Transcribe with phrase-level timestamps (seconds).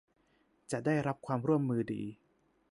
[0.71, 2.01] จะได้รับความร่วมมือดี